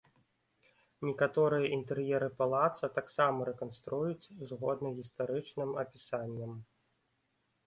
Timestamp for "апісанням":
5.85-6.51